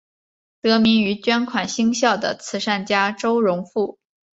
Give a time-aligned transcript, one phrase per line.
[0.61, 3.99] 得名于捐款兴校的慈善家周荣富。